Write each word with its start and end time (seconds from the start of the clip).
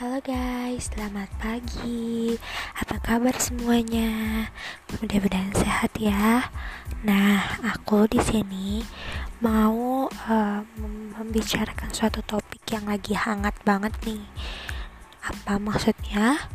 Halo 0.00 0.16
guys, 0.24 0.88
selamat 0.88 1.28
pagi. 1.36 2.32
Apa 2.72 2.96
kabar 3.04 3.36
semuanya? 3.36 4.48
Mudah-mudahan 4.96 5.52
sehat 5.52 5.92
ya. 6.00 6.48
Nah, 7.04 7.60
aku 7.60 8.08
di 8.08 8.16
sini 8.16 8.80
mau 9.44 10.08
uh, 10.08 10.60
membicarakan 11.20 11.92
suatu 11.92 12.24
topik 12.24 12.64
yang 12.72 12.88
lagi 12.88 13.12
hangat 13.12 13.52
banget 13.60 13.92
nih. 14.08 14.24
Apa 15.20 15.60
maksudnya? 15.60 16.48